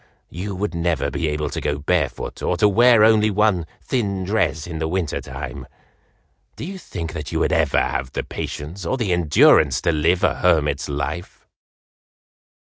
[0.31, 4.65] You would never be able to go barefoot or to wear only one thin dress
[4.65, 5.67] in the winter time!
[6.55, 10.23] Do you think that you would ever have the patience or the endurance to live
[10.23, 11.45] a hermit's life?"